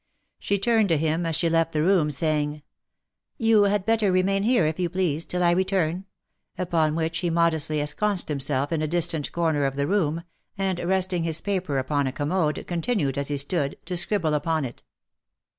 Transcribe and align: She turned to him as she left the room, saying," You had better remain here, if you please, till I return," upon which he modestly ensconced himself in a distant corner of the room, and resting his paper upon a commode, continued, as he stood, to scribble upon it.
She 0.39 0.57
turned 0.57 0.89
to 0.89 0.97
him 0.97 1.27
as 1.27 1.35
she 1.35 1.47
left 1.47 1.73
the 1.73 1.83
room, 1.83 2.09
saying," 2.09 2.63
You 3.37 3.65
had 3.65 3.85
better 3.85 4.11
remain 4.11 4.41
here, 4.41 4.65
if 4.65 4.79
you 4.79 4.89
please, 4.89 5.27
till 5.27 5.43
I 5.43 5.51
return," 5.51 6.05
upon 6.57 6.95
which 6.95 7.19
he 7.19 7.29
modestly 7.29 7.79
ensconced 7.79 8.27
himself 8.27 8.71
in 8.71 8.81
a 8.81 8.87
distant 8.87 9.31
corner 9.31 9.63
of 9.63 9.75
the 9.75 9.85
room, 9.85 10.23
and 10.57 10.79
resting 10.79 11.23
his 11.23 11.39
paper 11.39 11.77
upon 11.77 12.07
a 12.07 12.11
commode, 12.11 12.65
continued, 12.67 13.15
as 13.15 13.27
he 13.27 13.37
stood, 13.37 13.77
to 13.85 13.95
scribble 13.95 14.33
upon 14.33 14.65
it. 14.65 14.81